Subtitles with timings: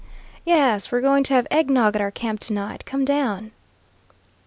[0.43, 2.85] "Yes; we're going to have egg nog at our camp to night.
[2.87, 3.51] Come down."